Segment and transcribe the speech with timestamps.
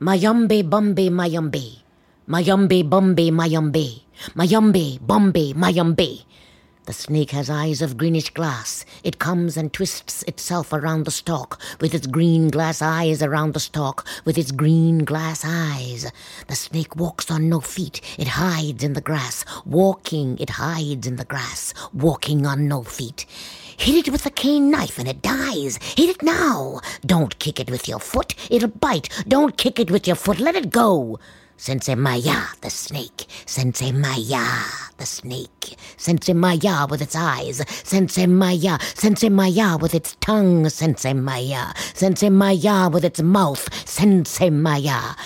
[0.00, 1.82] Mayumbe bumbe mayumbe.
[2.28, 4.04] Mayumbe bumbe mayumbe.
[4.36, 6.24] Mayumbe bumbe mayumbe.
[6.84, 8.84] The snake has eyes of greenish glass.
[9.02, 13.60] It comes and twists itself around the stalk, with its green glass eyes around the
[13.60, 16.10] stalk, with its green glass eyes.
[16.46, 18.00] The snake walks on no feet.
[18.16, 19.44] It hides in the grass.
[19.66, 21.74] Walking, it hides in the grass.
[21.92, 23.26] Walking on no feet.
[23.78, 25.78] Hit it with a cane knife and it dies.
[25.96, 26.80] Hit it now.
[27.06, 28.34] Don't kick it with your foot.
[28.50, 29.08] It'll bite.
[29.28, 30.40] Don't kick it with your foot.
[30.40, 31.18] Let it go.
[31.56, 33.26] Sensemayá, the snake.
[33.46, 35.76] Sensemayá, the snake.
[35.96, 37.60] Sensemayá with its eyes.
[37.60, 38.80] Sensemayá.
[38.96, 40.64] Sensei Maya with its tongue.
[40.66, 41.76] Sensemayá.
[41.96, 43.68] Sensei Maya with its mouth.
[43.86, 45.16] Sensemayá.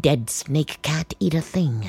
[0.00, 1.88] Dead snake can't eat a thing.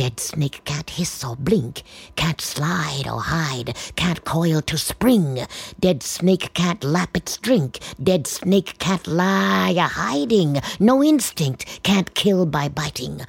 [0.00, 1.82] Dead snake can't hiss or blink,
[2.16, 5.44] can't slide or hide, can't coil to spring.
[5.78, 12.14] Dead snake can't lap its drink, dead snake can't lie a hiding, no instinct, can't
[12.14, 13.20] kill by biting.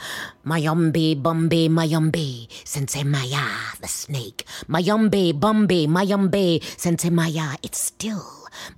[0.46, 4.46] Mayumbe, bumbe, mayumbe, Sensemayá, the snake.
[4.70, 8.24] Mayumbe, bumbe, mayumbe, Sensemayá, it's still.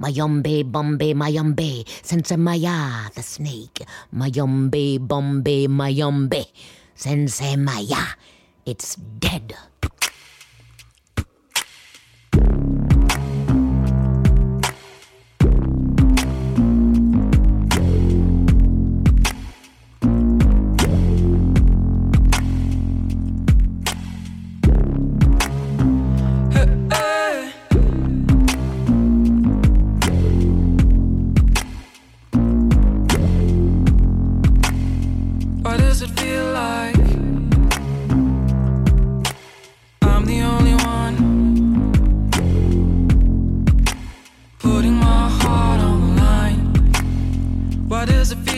[0.01, 3.85] Mayumbe, bumbe, mayumbe, Sensemayá, the snake.
[4.11, 6.47] Mayumbe, bumbe, mayumbe.
[7.03, 8.15] Sensemayá,
[8.65, 9.53] it's dead.
[48.23, 48.52] Why does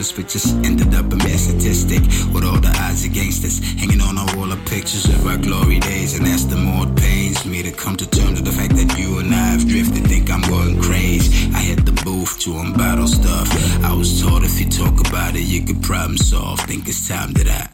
[0.00, 2.00] of but just ended up a mere statistic?
[2.32, 5.78] With all the odds against us, hanging on a wall of pictures of our glory
[5.80, 8.74] days, and that's the more it pains me to come to terms with the fact
[8.76, 10.06] that you and I have drifted.
[10.06, 11.52] Think I'm going crazy.
[11.54, 13.48] I hit the booth to unbottle stuff.
[13.84, 16.60] I was told if you talk about it, you could problem solve.
[16.60, 17.71] Think it's time that I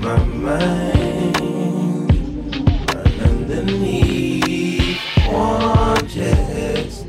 [0.00, 1.40] my mind
[2.94, 4.98] run underneath
[6.06, 7.06] chest.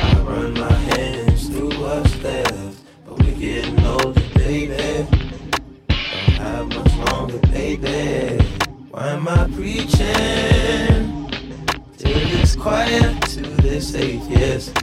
[0.00, 5.06] I run my hands through what's left, but we're getting older, baby.
[5.88, 8.42] Don't have much longer, baby.
[8.90, 11.28] Why am I preaching
[11.96, 14.74] till it's quiet to this atheist?
[14.74, 14.77] Just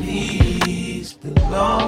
[0.00, 1.87] these belong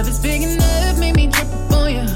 [0.00, 2.06] Love is big enough, made me trip on you.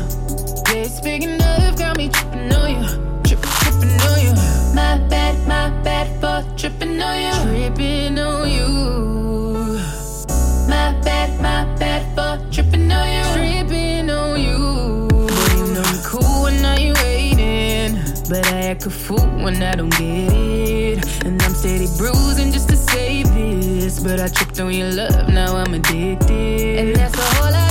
[0.72, 2.86] Yeah, it's big enough, got me tripping on you.
[3.24, 4.32] Trip, tripping on you.
[4.74, 7.34] My bad, my bad for tripping on you.
[7.50, 8.68] Tripping on you.
[10.66, 13.24] My bad, my bad for tripping on you.
[13.34, 15.08] Tripping on you.
[15.28, 18.00] Boy, you know you cool when now you waiting.
[18.30, 21.24] But I act a fool when I don't get it.
[21.26, 24.02] And I'm steady bruising just to save this.
[24.02, 26.78] But I tripped on your love, now I'm addicted.
[26.78, 27.63] And that's a whole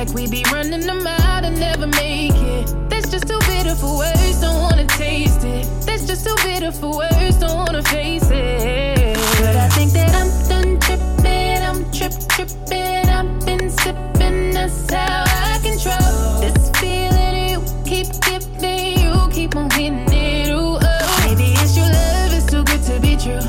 [0.00, 2.74] Like we be running them out and never make it.
[2.88, 5.68] That's just too bitter for words, don't wanna taste it.
[5.84, 9.18] That's just too bitter for words, don't wanna face it.
[9.42, 13.10] But I think that I'm done tripping, I'm trip tripping.
[13.10, 19.00] I've been sipping, that's how I control this feeling you keep giving.
[19.04, 20.48] You keep on hitting it.
[20.48, 21.24] Ooh, oh.
[21.26, 23.44] Maybe it's your love, it's too good to be true.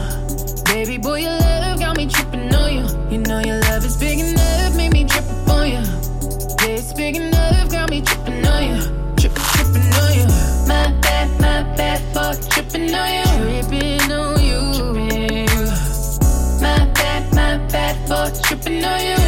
[0.65, 3.09] Baby boy, your love got me tripping on you.
[3.09, 3.60] You know your
[6.91, 8.81] it's big enough, got me tripping on you.
[9.15, 10.25] Trip, tripping on you.
[10.67, 13.61] My bad, my bad for tripping on you.
[13.61, 14.61] Tripping on you.
[16.61, 19.20] My bad, my bad for tripping on you.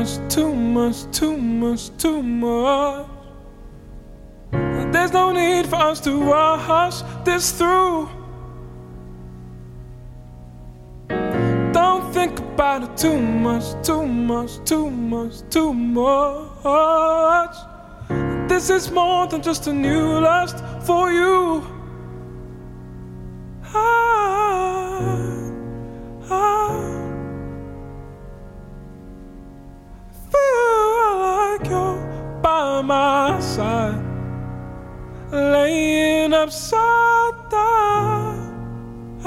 [0.00, 3.06] Much, too much, too much, too much.
[4.92, 8.08] There's no need for us to rush this through.
[11.72, 17.56] Don't think about it too much, too much, too much, too much.
[18.48, 21.79] This is more than just a new lust for you.
[36.50, 39.22] Upside down.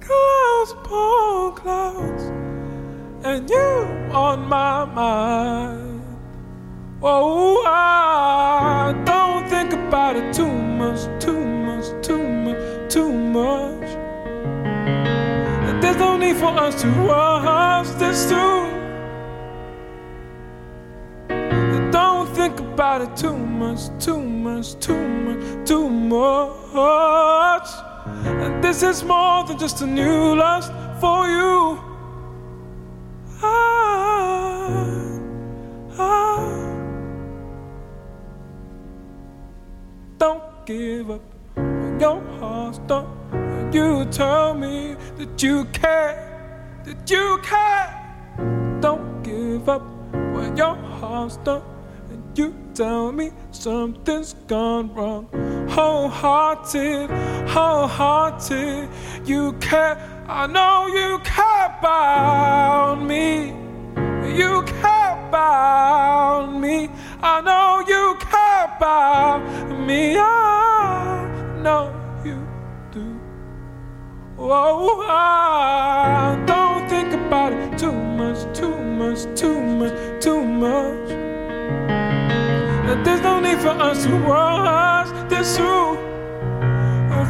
[0.00, 2.22] Clouds upon clouds,
[3.24, 3.56] and you
[4.12, 6.00] on my mind.
[7.02, 13.88] Oh, I don't think about it too much, too much, too much, too much.
[15.82, 18.67] There's no need for us to rush this through.
[22.78, 27.68] About it too much, too much, too much, too much.
[28.24, 30.70] And this is more than just a new lust
[31.00, 31.76] for you.
[33.42, 34.86] Ah,
[35.98, 36.46] ah.
[40.18, 41.22] Don't give up
[42.00, 42.78] your heart's.
[43.32, 47.90] When you tell me that you care, that you care.
[48.80, 49.82] Don't give up
[50.32, 51.62] when your heart's done.
[52.10, 55.26] And you tell me something's gone wrong.
[55.68, 57.10] Wholehearted,
[57.48, 58.88] wholehearted,
[59.26, 59.98] you care.
[60.28, 63.48] I know you care about me.
[64.38, 66.88] You care about me.
[67.20, 69.40] I know you care about
[69.84, 70.16] me.
[70.16, 71.92] I know
[72.24, 72.38] you
[72.92, 73.20] do.
[74.38, 81.27] Oh, I don't think about it too much, too much, too much, too much.
[82.88, 85.98] That There's no need for us to rush this through.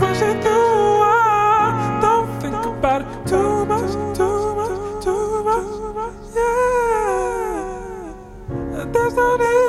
[0.00, 1.02] Rush it through.
[1.02, 6.14] I don't think about it too much, too much, too much.
[6.36, 8.14] Yeah.
[8.92, 9.67] There's no need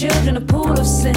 [0.00, 1.14] children a pool of sin.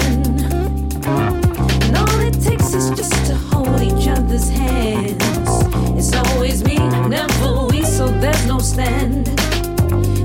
[1.86, 5.48] And all it takes is just to hold each other's hands.
[5.96, 6.76] It's always me,
[7.08, 9.24] never we, so there's no stand.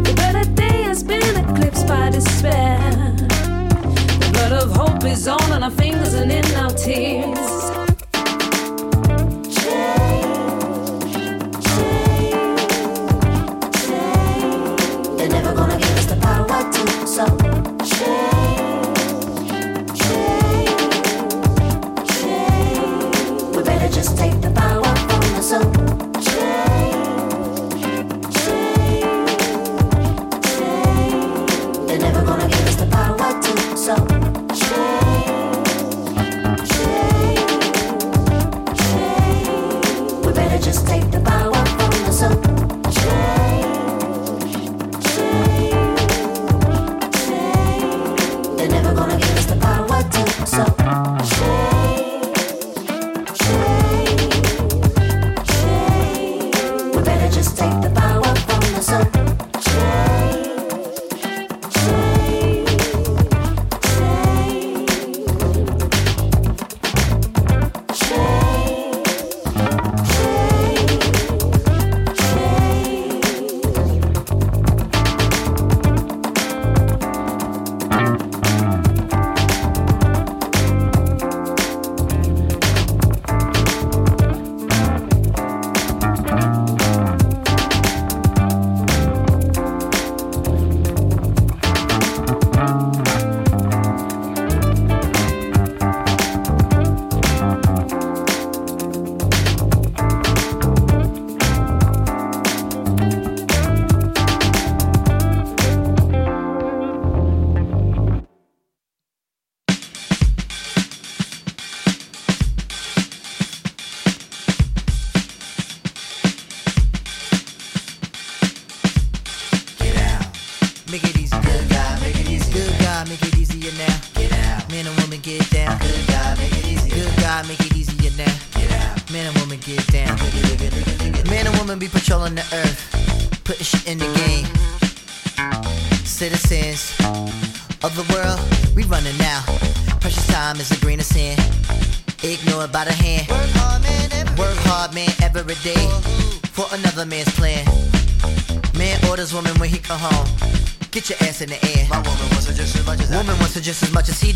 [0.03, 2.79] The better day has been eclipsed by despair.
[4.19, 7.58] The blood of hope is on on our fingers and in our tears.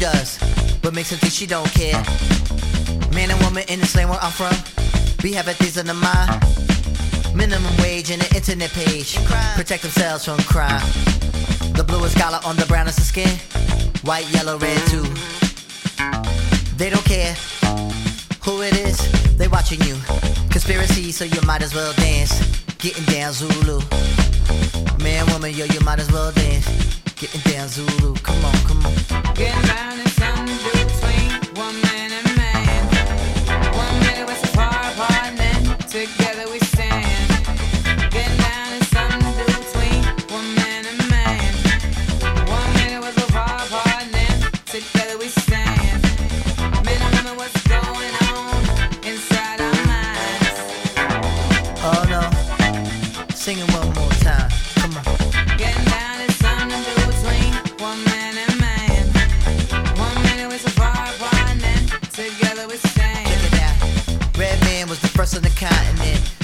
[0.03, 0.37] Does.
[0.81, 2.03] But makes him think she don't care.
[3.15, 4.51] Man and woman in this land where I'm from.
[5.23, 6.29] We have a things on the mind.
[7.33, 9.15] Minimum wage and an internet page.
[9.55, 10.83] Protect themselves from crime.
[11.79, 13.31] The bluest collar on the brownest of skin.
[14.03, 15.07] White, yellow, red too.
[16.75, 17.33] They don't care
[18.43, 18.99] who it is.
[19.37, 19.95] They watching you.
[20.51, 22.33] Conspiracy, so you might as well dance.
[22.79, 23.79] Getting down Zulu.
[25.01, 26.82] Man, woman, yo, you might as well dance.
[27.23, 28.13] Getting down Zulu.
[28.15, 29.33] Come on, come on.
[29.33, 30.02] Getting down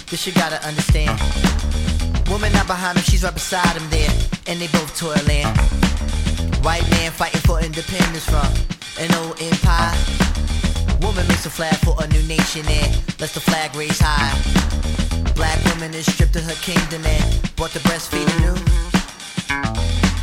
[0.09, 1.19] This you gotta understand.
[2.29, 4.09] Woman not behind him, she's right beside him there.
[4.47, 5.45] And they both toiling.
[6.63, 8.49] White man fighting for independence from
[8.97, 9.93] an old empire.
[11.01, 12.89] Woman makes a flag for a new nation and
[13.21, 14.33] lets the flag raise high.
[15.35, 18.57] Black woman is stripped of her kingdom and brought to breastfeed anew.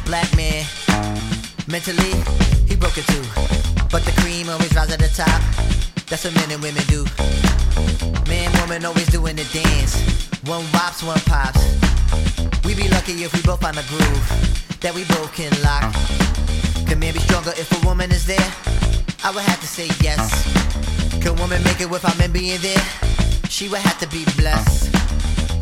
[0.04, 0.66] Black man,
[1.68, 2.10] mentally,
[2.66, 3.22] he broke it too.
[3.90, 5.95] But the cream always rises at the top.
[6.08, 7.04] That's what men and women do.
[8.28, 9.98] Man, woman always doing the dance.
[10.46, 11.58] One wops, one pops.
[12.64, 14.26] We be lucky if we both find a groove
[14.80, 15.90] that we both can lock.
[16.86, 18.48] Can man be stronger if a woman is there?
[19.24, 20.30] I would have to say yes.
[21.20, 22.84] Can woman make it without men being there?
[23.48, 24.94] She would have to be blessed.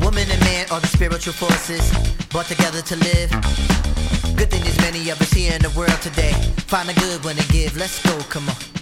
[0.02, 1.88] Woman and man are the spiritual forces
[2.28, 3.30] brought together to live.
[4.36, 6.32] Good thing there's many of us here in the world today.
[6.68, 7.78] Find the good when they give.
[7.78, 8.73] Let's go, come on.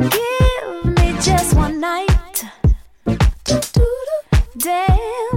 [0.00, 2.44] Give me just one night.
[4.56, 5.29] Damn,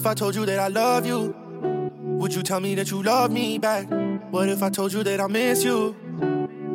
[0.00, 1.34] if I told you that I love you?
[2.20, 3.86] Would you tell me that you love me back?
[4.30, 5.94] What if I told you that I miss you?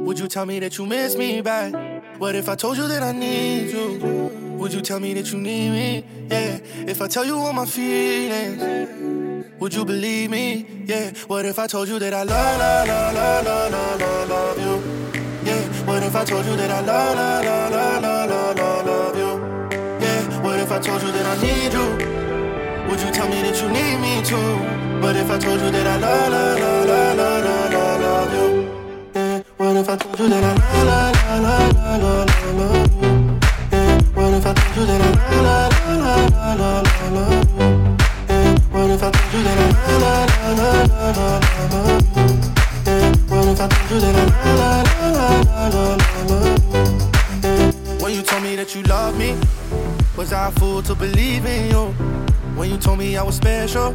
[0.06, 1.74] Would you tell me that you miss me back?
[2.20, 3.88] What if I told you that I need you?
[4.60, 6.06] Would you tell me that you need me?
[6.30, 6.60] Yeah.
[6.88, 8.62] If I tell you all my feelings,
[9.60, 10.84] would you believe me?
[10.86, 11.12] Yeah.
[11.26, 14.76] What if I told you that I love, love, love, love, love, love, love you?
[15.50, 15.64] Yeah.
[15.88, 19.32] What if I told you that I love, love, love, love, love, love, love you?
[20.00, 20.44] Yeah.
[20.44, 22.35] What if I told you that I need you?
[22.90, 24.60] Would you tell me that you need me too?
[25.02, 28.48] But if I told you that I love, love, love, love, love, love, love you?
[29.16, 29.42] Yeah.
[29.58, 33.10] What if I told you that I love, love, love, love, love, love, love you?
[33.72, 34.02] Yeah.
[34.14, 35.10] What if I told you that I
[35.42, 37.70] love, love, love, love, love, love you?
[38.72, 39.70] What if I told you that I
[40.04, 42.26] love, love, love, love, love, love you?
[43.34, 46.60] What if I told you that I love, love, love, love, love, love
[47.50, 48.04] you?
[48.04, 49.36] When you told me that you love me,
[50.16, 51.94] was I a fool to believe in you?
[52.56, 53.94] When you told me I was special,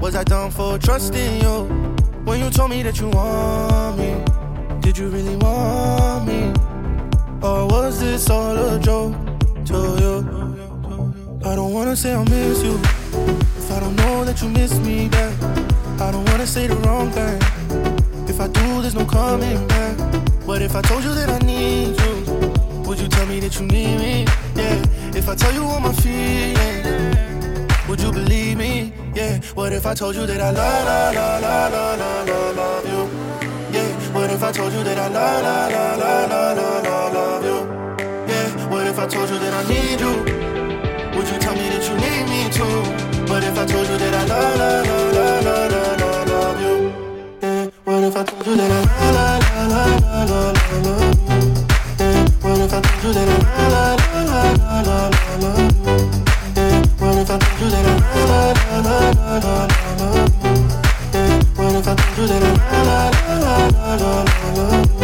[0.00, 1.64] was I dumb for trusting you?
[2.24, 4.24] When you told me that you want me,
[4.80, 6.52] did you really want me?
[7.42, 9.14] Or was this all a joke
[9.66, 10.16] to you?
[11.44, 12.74] I don't wanna say I miss you
[13.58, 15.34] if I don't know that you miss me back.
[16.00, 17.38] I don't wanna say the wrong thing.
[18.26, 19.98] If I do, there's no coming back.
[20.46, 22.82] What if I told you that I need you?
[22.86, 24.26] Would you tell me that you need me?
[24.56, 24.82] Yeah.
[25.14, 27.27] If I tell you all my feelings.
[27.88, 28.92] Would you believe me?
[29.14, 29.40] Yeah.
[29.54, 33.00] What if I told you that I love, love, love, love, love, love, love you?
[33.72, 34.12] Yeah.
[34.12, 37.58] What if I told you that I love, love, love, love, love, love, love you?
[38.28, 38.68] Yeah.
[38.68, 40.12] What if I told you that I need you?
[41.16, 43.32] Would you tell me that you need me too?
[43.32, 46.92] What if I told you that I love, love, love, love, love, love, love you?
[47.40, 47.70] Yeah.
[47.84, 51.56] What if I told you that I love, love, love, love, love, love you?
[52.04, 52.28] Yeah.
[52.44, 53.57] What if I told you that I
[57.28, 60.52] if I told you that I love, love, love, love, love you?
[61.12, 61.42] Yeah.
[61.56, 64.97] What if I told you that I love, love, love, love, love, love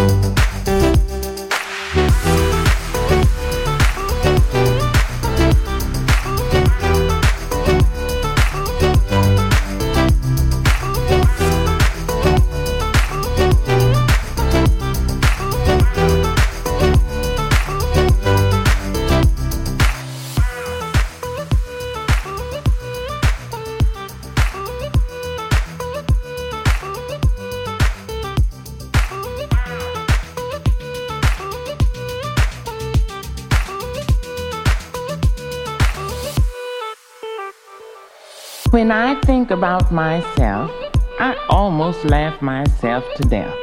[38.85, 40.71] When I think about myself,
[41.19, 43.57] I almost laugh myself to death.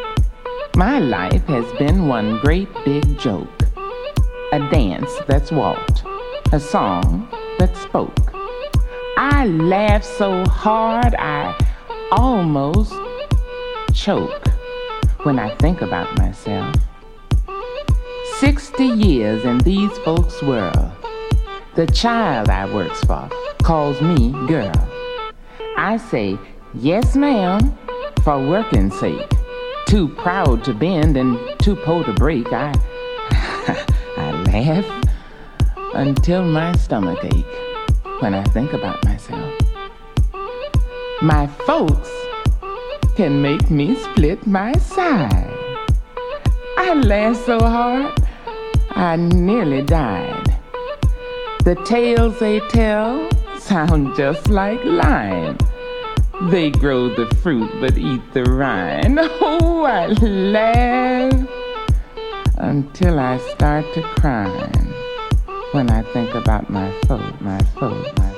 [0.75, 3.61] My life has been one great big joke.
[4.51, 6.03] A dance that's walked,
[6.51, 7.29] a song
[7.59, 8.33] that spoke.
[9.15, 11.55] I laugh so hard I
[12.13, 12.95] almost
[13.93, 14.47] choke
[15.21, 16.73] when I think about myself.
[18.39, 20.91] 60 years in these folks' world.
[21.75, 23.29] The child I works for
[23.61, 24.90] calls me girl.
[25.83, 26.37] I say,
[26.75, 27.75] yes ma'am,
[28.23, 29.27] for working sake.
[29.87, 32.53] Too proud to bend and too poor to break.
[32.53, 32.71] I,
[34.15, 35.05] I laugh
[35.95, 37.55] until my stomach ache
[38.19, 39.59] when I think about myself.
[41.23, 42.11] My folks
[43.15, 45.49] can make me split my side.
[46.77, 48.13] I laughed so hard,
[48.91, 50.55] I nearly died.
[51.63, 55.57] The tales they tell sound just like lying.
[56.49, 59.19] They grow the fruit but eat the rind.
[59.43, 61.47] Oh, I laugh
[62.57, 64.49] until I start to cry
[65.71, 68.30] when I think about my folk, my folk, my